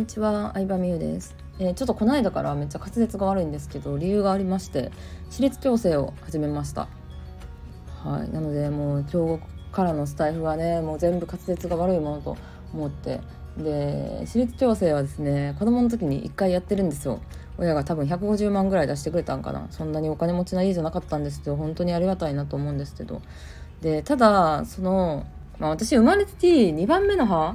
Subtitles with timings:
[0.00, 4.90] にちは、相葉美優です、えー、ちょっとこの間からめっちゃ滑舌が悪いんですけど理由がありまして
[5.28, 6.88] 歯列矯正を始めました。
[8.02, 9.42] はいなのでもう今日
[9.72, 12.36] からのスタイフはねもう全部滑舌が悪いものと
[12.72, 13.20] 思って。
[13.58, 17.20] で歯列矯正はですね子供の時に1回やってるんですよ。
[17.58, 19.66] 親が多分150万ぐらい出してくれたんかな。
[19.70, 23.20] そんなにお金持ちな家じゃなかったんですけど本当にありがたいなと思うんですけど。
[23.82, 25.26] でただその、
[25.58, 27.54] まあ、私生まれて2番目の歯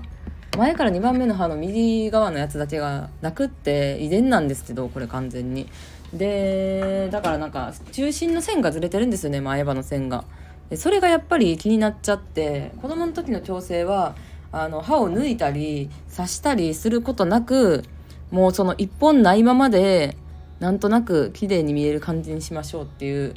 [0.58, 5.70] 前から2番目の歯の右側のやつだけがなくって遺伝なんですけどこれ完全に。
[6.14, 10.26] でだからなんか中心の線がずれてるんですよね前歯の線が。
[10.70, 14.16] でそれがやっぱり気になっちゃって子供の時の矯正は
[14.52, 17.84] あの歯を抜いたり刺したりすることなく
[18.32, 20.18] もうその1本ないままで
[20.60, 23.34] なんとなく綺麗に見える感じにしましょうっていう、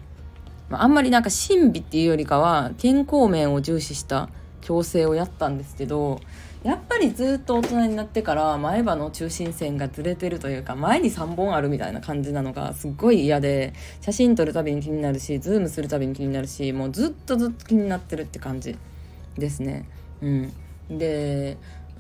[0.69, 4.29] まあ、あんまりなんか神秘っていうよりかは健康面を重視した
[4.63, 6.21] 矯正をやったんですけど
[6.65, 18.77] やっぱりずっと大人になってから前歯の中心線がずれてるというか前に3本あるみたいな感じなのがすっごい嫌で写真撮るたびに気になるしズームするたびに気になるしもうずっとずっと気になってるって感じ
[19.37, 19.89] ですね。
[20.21, 20.53] うん、
[20.99, 21.57] で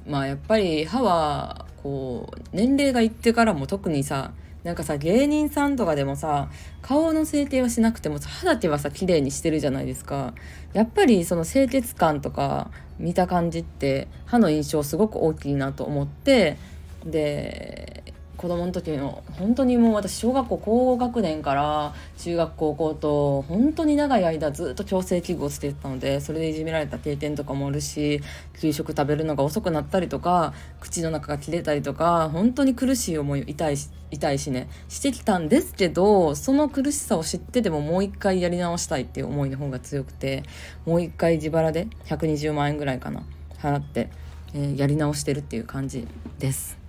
[0.06, 4.32] まあやっぱり歯はこう年齢がいってからも特にさ
[4.64, 6.50] なんかさ芸人さんとかでもさ
[6.82, 10.34] 顔の整形はしなくても歯だけはさ綺麗にしてるじゃないですか。
[10.72, 16.58] やっぱりその清潔感とか見た感じって歯の印象すごく大きいなと思って
[17.04, 18.02] で
[18.38, 28.20] 子供の時の本当にもう私小学校高学年から中学高校と本当に長い間ずっと矯正器具をしてたのでそれでいじめられた経験とかもあるし
[28.60, 40.44] 給食食べるのが遅くなったりとか口の中が切れたりとか本当に苦しい思い痛いし痛いしねしてきたんですけどその苦しさを知っててももう一回やり直したいっていう思いの方が強くて
[40.86, 43.24] もう一回自腹で120万円ぐらいかな
[43.58, 44.10] 払って、
[44.54, 46.06] えー、やり直してるっていう感じ
[46.38, 46.87] です。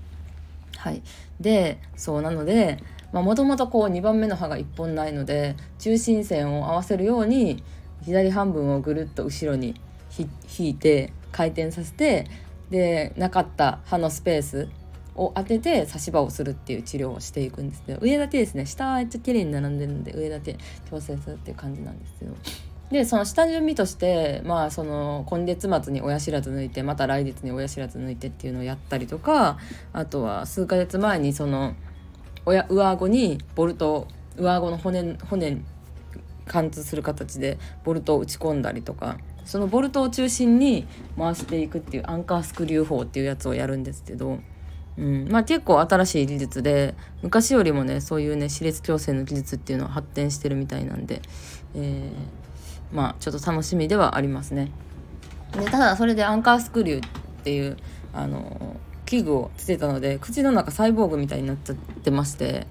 [0.80, 1.02] はい、
[1.41, 2.81] でそうなので
[3.12, 7.62] もともとこう2番目の歯が1本ないので中心線を合わせるように
[8.06, 9.75] 左半分をぐるっと後ろに
[10.57, 12.28] 引いて回転させて
[12.69, 14.69] でなかった歯のスペース
[15.16, 20.56] を当てて差し歯をするっていう治療をしていくんですけど上だけですね下はめっちゃ綺麗に並んでるんで上だけ
[20.90, 22.34] 調整するっていう感じなんですけど。
[22.91, 29.57] でその下準備としてまあその今月末に親知らず抜いてまた来月に親知らず抜いてっていうのをやったりとか
[29.94, 31.75] あとは数ヶ月前にその
[32.45, 34.07] 親上顎にボルト
[34.38, 35.61] 上顎の骨骨
[36.47, 44.39] 貫通する形でボルトを打ち込んだりとかそのボルトを中心に回していくっていうアンカースクリュー法っていうやつをやるんですけど、
[44.97, 51.22] うんまあ、結構新しい技術で昔よりもねそういうね歯列矯正の技術っていうのは発展してるみたいなんで、
[51.75, 52.38] えー
[52.91, 54.72] まあちょっと楽しみではありますね。
[55.53, 57.09] でただそれでアンカースクリューっ
[57.44, 57.77] ていう
[58.13, 62.67] あの器具をつけたので口の中サイボーグみたいになっちゃってまして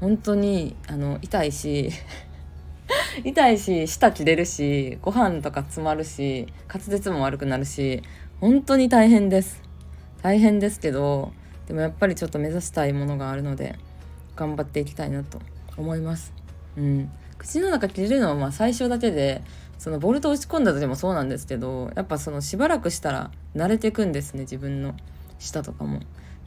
[0.00, 1.90] 本当にあの痛いし
[3.24, 8.02] 痛いし舌切れるしご飯とか詰まるし滑舌も悪くなるし
[8.40, 9.62] 本当に大変です。
[10.22, 11.32] 大変ですけど
[11.66, 13.78] でもやっぱりちょっと目指したいものがあるので
[14.36, 15.40] 頑張っていきたいなと
[15.76, 16.32] 思います。
[16.76, 17.10] うん。
[17.42, 19.42] 口の中切れるのはまあ最初だけで
[19.78, 24.94] そのボルト打ち込んだ時もそうなんですけどやっぱそのしばらくしたら慣れていくんですね自分の
[25.38, 26.00] 舌とかも。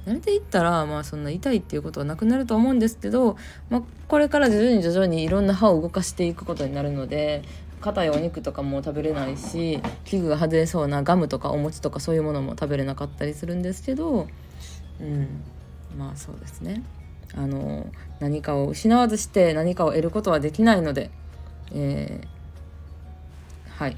[0.05, 3.37] 慣れていったらまあそんな痛いっていうことはなくなると思うんですけど、
[3.71, 7.41] まあ、これから徐々に徐々にいろんな歯を動かしていくことになるので
[7.81, 14.27] 硬いお肉とかも食べれないし器具が外れそうなガムとかお餅とかそういうものも食べれなかったりするんですけど
[15.01, 15.27] うん
[15.97, 16.83] まあそうですね
[17.35, 17.87] あの
[18.19, 21.09] 何かを失わずして何かを得ることはできないので、
[21.73, 22.35] えー
[23.77, 23.97] はい。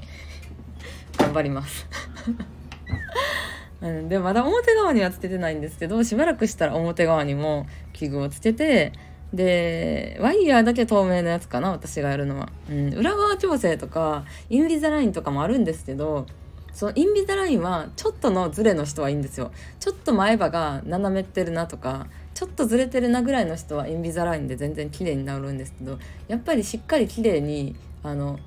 [1.16, 1.86] 頑張ります。
[3.80, 8.92] うん、でまだ表側にはつけてないんですけどしばらくしたら表側にも器具をつけて
[9.32, 16.26] でワイヤーだけ透明のやつかな私がやるのは、うん、裏側調整とかインビザラインとかもあるんですけど
[16.72, 19.52] そのインビザラインはちょっとのズレの人はいいんですよ。
[19.78, 22.08] ちょっと前歯が斜めってるなとか
[22.38, 25.98] ちょっとずれてるなぐらいの人はインビザラインで全然綺麗になるんですけど
[26.28, 27.74] やっぱりしっかり綺麗に
[28.04, 28.38] あの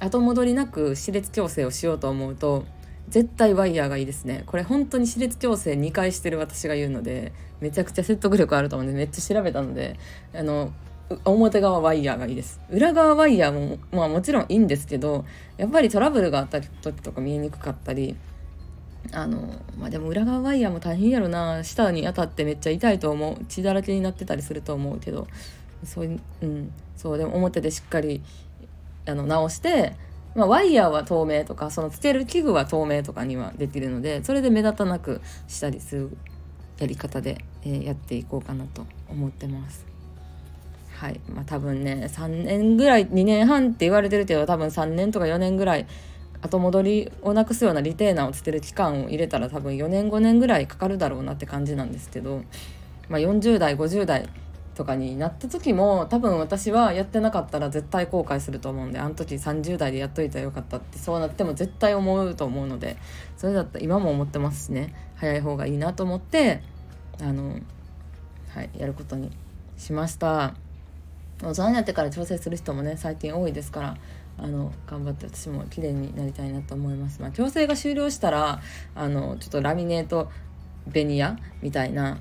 [0.00, 2.64] 後戻りなく歯列矯正をしようと思うと
[3.10, 4.44] 絶対ワイヤーがいいですね。
[4.46, 9.98] これ本当に歯列矯正2回してる私が言うのでめちゃくちゃ説得力あると思うんでめっちゃ調べたので
[10.34, 10.72] あの
[11.26, 12.62] 表側ワイヤーがいいです。
[12.70, 15.26] 裏側ワイヤーもまあもちろんいいんですけど
[15.58, 18.16] やっぱりトラブルがあった時とか見えにくかったり
[19.12, 21.62] あのまあでも裏側ワイヤーも大変やろな。
[21.64, 23.44] 舌に当たってめっちゃ痛いと思う。
[23.46, 25.26] 血だらけになってたりすると思うけど
[25.84, 26.72] そういううん。
[26.96, 28.22] そうでも表でしっかり
[29.06, 29.94] あの直して、
[30.34, 36.16] まあ、ワイヤーは透明とかそのつける器具は透明とかにはできるのでそれで目立たなくしたりする
[36.78, 39.84] やり方でえー、やっていこうかなと思ってます。
[40.96, 41.20] はい。
[41.34, 45.86] まあ多分ね3年ぐらい2年半って言われてるけど多分3年とか4年ぐらい
[46.44, 52.42] 後戻りをなくすようなリテーナーをつける期間を入れたら多分4年5年ぐらいかかるだろうなって感じなんですけど、
[53.08, 54.28] まあ、40代50代
[54.74, 62.98] とかになった時も多分私はやってなかったら絶対後悔すると思うんであの時30代でやっといたらよかったってそうなっても絶対思うと思うので
[63.38, 64.94] それだったら今も思ってますしね。
[65.16, 66.60] 早い方がいいなと思って
[67.20, 67.60] あの
[68.50, 69.30] はいやることに
[69.78, 70.54] しました。
[71.42, 73.96] 大人になってから調整する人もね最近多いですから
[74.36, 77.20] あの頑張って私も綺麗になりたいなと思います。
[77.20, 78.60] まあ、矯正が終了したら
[78.94, 80.30] あのちょっとラミネート
[80.86, 82.18] ベニヤみたいな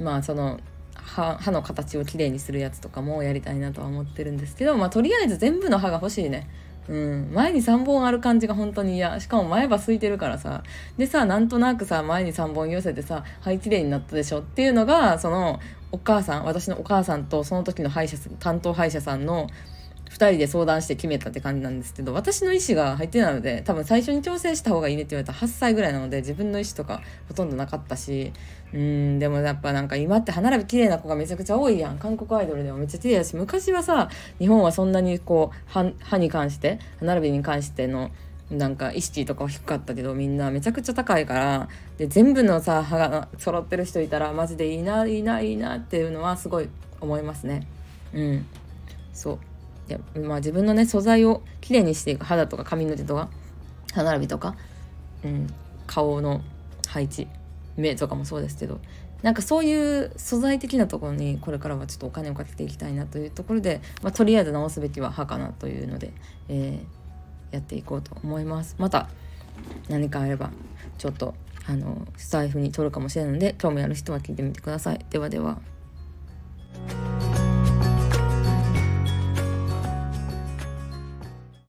[0.00, 0.60] まあその
[0.94, 6.48] 歯歯の形をきれいにするやつとかもやりたいなとは思ってるんですけど、まあ、とりあえず全部の歯が欲しいね。
[6.88, 10.64] うん、前に3本ある感じが本当に嫌しかも前歯空いてるからさ
[10.98, 15.60] でさなんとなくさ前に3本寄せてさ歯きれいになったでしょっていうのがその
[15.92, 19.46] お母さん私のお母さんとその時の歯医者担当歯医者さんの
[20.12, 28.32] 2人で相談して決めたって感じなんですけど私の意思が入ってないので多分最初に調整した方がいいねって言われたら8歳ぐらいなので自分の意思とかほとんどなかったし
[28.74, 31.98] うんでもやっぱなんか今って歯並び綺麗な子がめちゃくちゃ多いやん。
[31.98, 38.10] 韓国アイドルでもめっちゃ綺麗だし昔はさ日本はそんなにこう歯に関して歯並びに関しての
[38.50, 46.68] なんか意識とかは低かったけどみんなめちゃくちゃ高いからで全部のさ歯が揃ってる人いたらマジでいいないいないいなっていうのはすごい
[47.00, 47.66] 思いますね。
[48.12, 48.46] うん。
[49.12, 49.38] そう。
[49.88, 53.28] でまあ自分のね素材をきれいにしていく肌とか髪の毛とか
[53.92, 54.56] 歯並びとか、
[55.24, 55.46] うん、
[55.86, 56.42] 顔の
[56.88, 57.28] 配置
[57.76, 58.80] 目とかもそうですけど
[59.22, 66.12] なんかそういう素材的なところにこれからはちょっとお金をかけていきたいなというところで、まあ、とりあえず直すべきは歯かなというので、
[66.48, 68.74] えー、やっていこうと思います。
[68.78, 69.08] また
[69.88, 70.50] 何かあれば
[70.98, 71.34] ちょっと
[71.66, 75.04] あのスタイフに取るかもしれないので興味ある人は聞いてみてください。
[75.10, 75.60] ではでは。